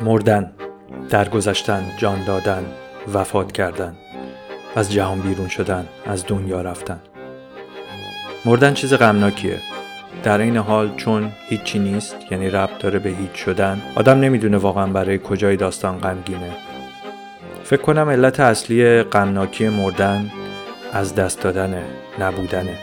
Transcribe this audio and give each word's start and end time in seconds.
مردن 0.00 0.52
درگذشتن 1.10 1.82
جان 1.96 2.24
دادن 2.24 2.64
وفات 3.14 3.52
کردن 3.52 3.94
از 4.76 4.92
جهان 4.92 5.20
بیرون 5.20 5.48
شدن 5.48 5.86
از 6.06 6.26
دنیا 6.26 6.60
رفتن. 6.60 7.00
مردن 8.44 8.74
چیز 8.74 8.94
غمناکیه. 8.94 9.58
در 10.22 10.38
این 10.38 10.56
حال 10.56 10.96
چون 10.96 11.32
هیچی 11.48 11.78
نیست 11.78 12.16
یعنی 12.30 12.50
ربط 12.50 12.78
داره 12.78 12.98
به 12.98 13.10
هیچ 13.10 13.32
شدن 13.32 13.82
آدم 13.94 14.20
نمی‌دونه 14.20 14.56
واقعا 14.56 14.86
برای 14.86 15.18
کجای 15.18 15.56
داستان 15.56 15.98
غمگینه. 15.98 16.50
فکر 17.64 17.82
کنم 17.82 18.08
علت 18.08 18.40
اصلی 18.40 19.02
غمناکی 19.02 19.68
مردن 19.68 20.30
از 20.92 21.14
دست 21.14 21.42
دادن 21.42 21.84
نبودنه. 22.20 22.74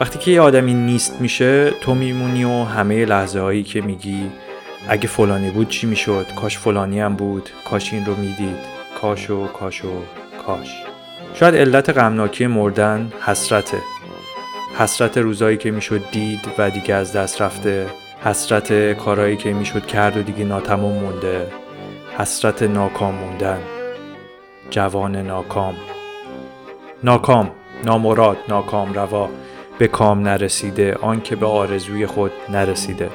وقتی 0.00 0.18
که 0.18 0.30
یه 0.30 0.40
آدمی 0.40 0.74
نیست 0.74 1.20
میشه 1.20 1.70
تو 1.70 1.94
میمونی 1.94 2.44
و 2.44 2.64
همه 2.64 3.04
لحظه 3.04 3.40
هایی 3.40 3.62
که 3.62 3.80
میگی 3.80 4.30
اگه 4.88 5.08
فلانی 5.08 5.50
بود 5.50 5.68
چی 5.68 5.86
می‌شد؟ 5.86 6.26
کاش 6.36 6.58
فلانی 6.58 7.00
هم 7.00 7.14
بود. 7.14 7.50
کاش 7.70 7.92
این 7.92 8.06
رو 8.06 8.16
می‌دید. 8.16 8.58
کاش 9.00 9.30
و 9.30 9.46
کاش 9.46 9.84
و 9.84 9.88
کاش. 10.46 10.82
شاید 11.34 11.54
علت 11.54 11.90
غمناکی 11.90 12.46
مردن 12.46 13.12
حسرته. 13.26 13.78
حسرت 14.78 15.18
روزایی 15.18 15.56
که 15.56 15.70
می‌شد 15.70 16.10
دید 16.10 16.40
و 16.58 16.70
دیگه 16.70 16.94
از 16.94 17.12
دست 17.12 17.42
رفته. 17.42 17.86
حسرت 18.24 18.92
کارهایی 18.92 19.36
که 19.36 19.52
می‌شد 19.52 19.86
کرد 19.86 20.16
و 20.16 20.22
دیگه 20.22 20.44
ناتمام 20.44 20.92
مونده. 20.92 21.46
حسرت 22.18 22.62
ناکام 22.62 23.14
موندن. 23.14 23.58
جوان 24.70 25.16
ناکام. 25.16 25.74
ناکام. 27.04 27.50
نامراد 27.84 28.36
ناکام 28.48 28.92
روا. 28.92 29.28
به 29.78 29.88
کام 29.88 30.20
نرسیده. 30.20 30.94
آنکه 30.94 31.36
به 31.36 31.46
آرزوی 31.46 32.06
خود 32.06 32.32
نرسیده. 32.48 33.10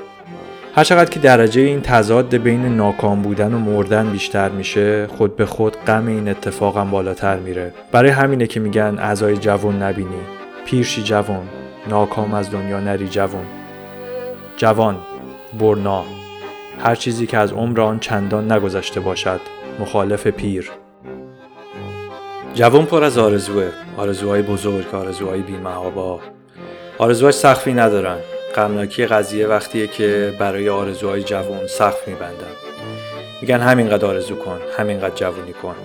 هرچقدر 0.78 1.10
که 1.10 1.20
درجه 1.20 1.62
این 1.62 1.82
تضاد 1.82 2.36
بین 2.38 2.66
ناکام 2.66 3.22
بودن 3.22 3.54
و 3.54 3.60
مردن 3.60 4.12
بیشتر 4.12 4.50
میشه 4.50 5.08
خود 5.08 5.36
به 5.36 5.46
خود 5.46 5.78
غم 5.78 6.08
این 6.08 6.28
اتفاقم 6.28 6.92
بالاتر 6.92 7.38
میره. 7.38 7.74
برای 7.92 8.10
همینه 8.10 8.48
که 8.48 8.60
میگن 8.60 8.96
اعضای 9.00 9.38
جوان 9.38 9.84
نبینی. 9.84 10.22
پیرشی 10.66 11.04
جوان 11.04 11.48
ناکام 11.88 12.34
از 12.34 12.52
دنیا 12.52 12.80
نری 12.80 13.08
جوان. 13.08 13.46
جوان 14.58 14.98
برنا. 15.60 16.04
هر 16.80 16.96
چیزی 16.96 17.28
که 17.28 17.38
از 17.38 17.52
عمر 17.52 17.82
آن 17.82 18.00
چندان 18.00 18.52
نگذشته 18.52 19.00
باشد 19.00 19.40
مخالف 19.80 20.28
پیر. 20.28 20.72
جوان 22.54 22.86
پر 22.86 23.04
از 23.04 23.18
آرزوه. 23.18 23.70
آرزوهای 23.98 24.42
بزرگ 24.42 24.96
آرزوهای 24.96 25.42
بیمهابا. 25.42 26.20
آرزوهای 26.98 27.32
سخفی 27.32 27.74
ندارن. 27.74 28.18
غمناکی 28.56 29.06
قضیه 29.06 29.48
وقتیه 29.48 29.88
که 29.88 30.34
برای 30.40 30.70
آرزوهای 30.70 31.24
جوان 31.24 31.68
سقف 31.68 32.08
میبندن 32.08 32.52
میگن 33.42 33.60
همینقدر 33.60 34.06
آرزو 34.06 34.36
کن 34.36 34.60
همینقدر 34.78 35.16
جوونی 35.16 35.54
کن. 35.54 35.76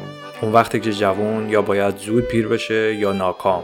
اون 0.40 0.52
وقتی 0.52 0.80
که 0.80 0.92
جوون 0.92 1.48
یا 1.48 1.62
باید 1.62 1.96
زود 1.96 2.24
پیر 2.24 2.48
بشه 2.48 2.94
یا 2.94 3.12
ناکام. 3.12 3.62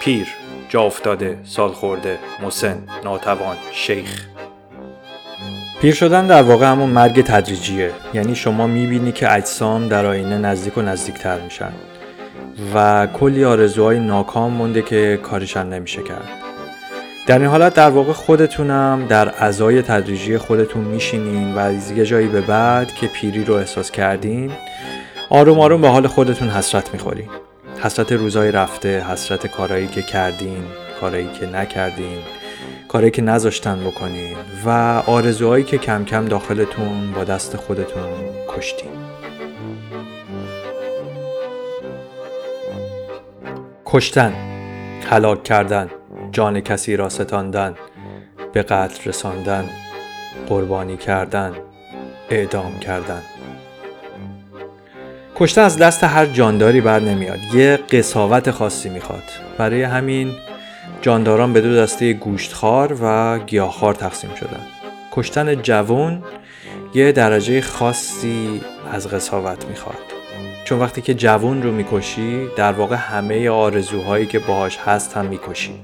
پیر 0.00 0.26
جا 0.68 0.82
افتاده 0.82 1.38
سال 1.44 1.72
خورده 1.72 2.18
مسن 2.42 2.82
ناتوان 3.04 3.56
شیخ. 3.72 4.26
پیر 5.80 5.94
شدن 5.94 6.26
در 6.26 6.42
واقع 6.42 6.66
همون 6.66 6.90
مرگ 6.90 7.22
تدریجیه. 7.22 7.90
یعنی 8.14 8.34
شما 8.34 8.66
می‌بینی 8.66 9.12
که 9.12 9.32
اجسام 9.32 9.88
در 9.88 10.06
آینه 10.06 10.38
نزدیک 10.38 10.78
و 10.78 10.82
نزدیکتر 10.82 11.40
میشن. 11.40 11.72
و 12.74 13.06
کلی 13.06 13.44
آرزوهای 13.44 14.00
ناکام 14.00 14.52
مونده 14.52 14.82
که 14.82 15.20
کارشان 15.22 15.72
نمیشه 15.72 16.02
کرد. 16.02 16.47
در 17.28 17.38
این 17.38 17.48
حالت 17.48 17.74
در 17.74 17.90
واقع 17.90 18.12
خودتونم 18.12 19.06
در 19.08 19.44
ازای 19.44 19.82
تدریجی 19.82 20.38
خودتون 20.38 20.84
میشینین 20.84 21.54
و 21.54 21.58
از 21.58 21.90
یه 21.90 22.06
جایی 22.06 22.28
به 22.28 22.40
بعد 22.40 22.94
که 22.94 23.06
پیری 23.06 23.44
رو 23.44 23.54
احساس 23.54 23.90
کردین 23.90 24.52
آروم 25.30 25.60
آروم 25.60 25.80
به 25.80 25.88
حال 25.88 26.06
خودتون 26.06 26.48
حسرت 26.48 26.92
می‌خورین. 26.92 27.28
حسرت 27.82 28.12
روزای 28.12 28.52
رفته 28.52 29.00
حسرت 29.00 29.46
کارهایی 29.46 29.86
که 29.86 30.02
کردین 30.02 30.64
کارهایی 31.00 31.28
که 31.40 31.46
نکردین 31.46 32.18
کارهایی 32.88 33.10
که 33.10 33.22
نذاشتن 33.22 33.80
بکنین 33.80 34.36
و 34.64 34.70
آرزوهایی 35.06 35.64
که 35.64 35.78
کم 35.78 36.04
کم 36.04 36.24
داخلتون 36.24 37.12
با 37.12 37.24
دست 37.24 37.56
خودتون 37.56 38.10
کشتین. 38.48 38.90
کشتن 43.86 44.32
هلاک 45.10 45.44
کردن. 45.44 45.90
جان 46.38 46.60
کسی 46.60 46.96
را 46.96 47.08
ستاندن 47.08 47.74
به 48.52 48.62
قتل 48.62 49.08
رساندن 49.08 49.64
قربانی 50.48 50.96
کردن 50.96 51.52
اعدام 52.30 52.78
کردن. 52.78 53.22
کشتن 55.36 55.62
از 55.62 55.78
دست 55.78 56.04
هر 56.04 56.26
جانداری 56.26 56.80
بر 56.80 57.00
نمیاد. 57.00 57.38
یه 57.54 57.76
قصاوت 57.76 58.50
خاصی 58.50 58.88
می‌خواد. 58.88 59.22
برای 59.58 59.82
همین 59.82 60.32
جانداران 61.02 61.52
به 61.52 61.60
دو 61.60 61.76
دسته 61.76 62.12
گوشتخوار 62.12 62.98
و 63.02 63.38
گیاهخوار 63.38 63.94
تقسیم 63.94 64.34
شدن. 64.34 64.66
کشتن 65.12 65.62
جوان 65.62 66.24
یه 66.94 67.12
درجه 67.12 67.60
خاصی 67.60 68.60
از 68.92 69.08
قصاوت 69.08 69.64
می‌خواد. 69.64 69.98
چون 70.64 70.78
وقتی 70.78 71.02
که 71.02 71.14
جوون 71.14 71.62
رو 71.62 71.72
می‌کشی 71.72 72.46
در 72.56 72.72
واقع 72.72 72.96
همه 72.96 73.50
آرزوهایی 73.50 74.26
که 74.26 74.38
باهاش 74.38 74.78
هست 74.78 75.16
هم 75.16 75.26
می‌کشی. 75.26 75.74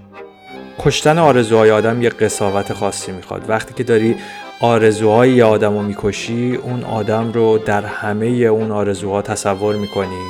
کشتن 0.79 1.19
آرزوهای 1.19 1.71
آدم 1.71 2.03
یه 2.03 2.09
قصاوت 2.09 2.73
خاصی 2.73 3.12
می‌خواد. 3.12 3.45
وقتی 3.49 3.75
که 3.75 3.85
داری 3.85 4.17
آرزوهای 4.61 5.31
یه 5.33 5.45
آدم 5.45 5.75
رو 5.75 5.83
می‌کشی 5.83 6.55
اون 6.62 6.85
آدم 6.85 7.33
رو 7.33 7.59
در 7.59 7.85
همه 7.85 8.27
اون 8.27 8.71
آرزوها 8.71 9.23
تصور 9.23 9.77
می‌کنی 9.77 10.23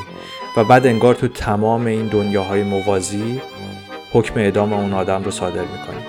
و 0.57 0.65
بعد 0.65 0.87
انگار 0.87 1.15
تو 1.15 1.29
تمام 1.29 1.87
این 1.87 2.07
دنیاهای 2.07 2.63
موازی 2.63 3.41
حکم 4.13 4.41
اعدام 4.41 4.73
اون 4.73 4.93
آدم 4.93 5.25
رو 5.25 5.31
صادر 5.31 5.63
می‌کنی. 5.63 6.05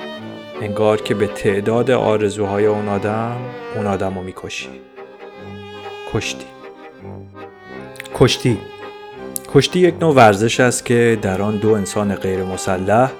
انگار 0.61 1.01
که 1.01 1.15
به 1.15 1.27
تعداد 1.27 1.91
آرزوهای 1.91 2.65
اون 2.65 2.89
آدم 2.89 3.35
اون 3.75 3.87
آدم 3.87 4.15
رو 4.15 4.23
می‌کشی. 4.23 4.69
کشتی. 6.13 6.45
کشتی. 8.15 8.57
کشتی 9.53 9.79
یک 9.79 9.95
نوع 10.01 10.15
ورزش 10.15 10.59
است 10.59 10.85
که 10.85 11.19
در 11.21 11.41
آن 11.41 11.57
دو 11.57 11.73
انسان 11.73 12.15
غیر 12.15 12.43
مسلح 12.43 13.11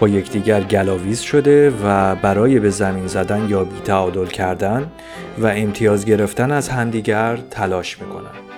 با 0.00 0.08
یکدیگر 0.08 0.60
گلاویز 0.60 1.20
شده 1.20 1.72
و 1.84 2.14
برای 2.14 2.60
به 2.60 2.70
زمین 2.70 3.06
زدن 3.06 3.48
یا 3.48 3.64
بیتعادل 3.64 4.26
کردن 4.26 4.90
و 5.38 5.46
امتیاز 5.46 6.04
گرفتن 6.04 6.52
از 6.52 6.68
همدیگر 6.68 7.36
تلاش 7.50 7.98
می‌کنن. 8.00 8.48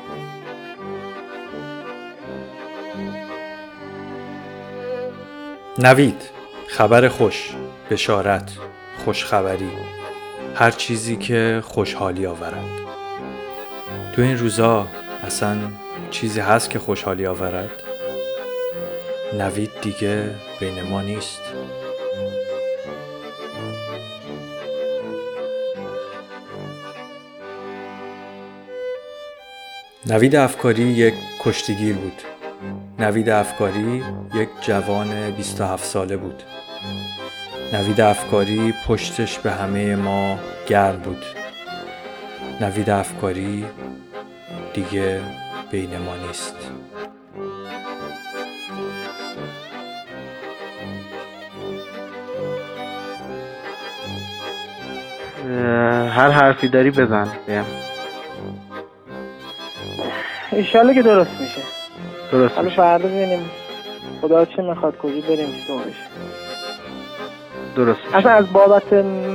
نوید 5.79 6.23
خبر 6.69 7.09
خوش 7.09 7.51
بشارت 7.91 8.53
خوشخبری 9.05 9.71
هر 10.55 10.71
چیزی 10.71 11.17
که 11.17 11.63
خوشحالی 11.65 12.27
آورد 12.27 12.65
تو 14.13 14.23
این 14.23 14.39
روزا 14.39 14.87
اصلا 15.27 15.57
چیزی 16.11 16.41
هست 16.41 16.71
که 16.71 16.79
خوشحالی 16.79 17.27
آورد؟ 17.27 17.90
نوید 19.39 19.71
دیگه 19.83 20.35
بین 20.61 20.83
ما 20.83 21.03
نیست. 21.03 21.41
نوید 30.07 30.37
افکاری 30.37 30.83
یک 30.83 31.15
کشتیگیر 31.45 31.95
بود. 31.95 32.23
نوید 32.99 33.29
افکاری 33.31 34.05
یک 34.35 34.49
جوان 34.61 35.31
27 35.31 35.85
ساله 35.85 36.17
بود. 36.17 36.43
نوید 37.73 38.01
افکاری 38.01 38.75
پشتش 38.87 39.39
به 39.39 39.51
همه 39.51 39.97
ما 39.97 40.39
گرم 40.67 40.97
بود. 40.97 41.25
نوید 42.61 42.91
افکاری 42.91 43.67
دیگه 44.75 45.21
بین 45.71 45.99
ما 45.99 46.17
نیست. 46.17 46.57
هر 56.11 56.31
حرفی 56.31 56.69
داری 56.69 56.91
بزن. 56.91 57.29
بهم 57.47 57.65
ایشالله 60.53 60.95
که 60.95 61.03
درست 61.03 61.41
میشه. 61.41 61.63
درست 62.33 62.55
حالا 62.57 62.71
فردا 62.71 63.09
ببینیم. 63.09 63.51
خدا 64.21 64.45
چه 64.45 64.63
می‌خواد 64.63 64.99
کجا 64.99 65.21
بریم 65.29 65.47
بشه 65.47 65.73
درست 67.77 68.05
میشه. 68.05 68.17
اصلا 68.17 68.33
از 68.33 68.53
بابت 68.53 68.93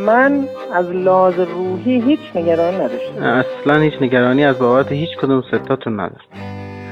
من 0.08 0.48
از 0.74 0.92
لحاظ 0.92 1.40
روحی 1.40 2.02
هیچ 2.02 2.20
نگرانی 2.36 2.78
نداشتم 2.78 3.24
اصلا 3.24 3.82
هیچ 3.82 3.94
نگرانی 4.02 4.46
از 4.46 4.60
بابت 4.60 4.92
هیچ 4.92 5.18
کدوم 5.18 5.42
ستاتون 5.42 6.00
نداره 6.00 6.22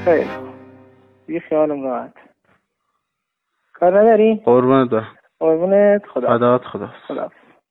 خیلی. 0.04 0.30
دیگه 1.26 1.40
خیالم 1.40 1.82
راحت. 1.84 2.12
کار 3.72 4.00
نداری؟ 4.00 4.42
قربونت 4.44 4.90
برم. 4.90 5.08
قربونت. 5.40 6.02
خدا 6.14 6.38
فدات 6.38 6.64
خدا 6.64 6.90
خدا 7.08 7.30